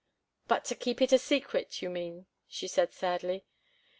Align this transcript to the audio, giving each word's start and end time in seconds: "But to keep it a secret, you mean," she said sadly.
"But 0.47 0.65
to 0.65 0.73
keep 0.73 0.99
it 0.99 1.13
a 1.13 1.19
secret, 1.19 1.83
you 1.83 1.91
mean," 1.91 2.25
she 2.47 2.67
said 2.67 2.91
sadly. 2.91 3.45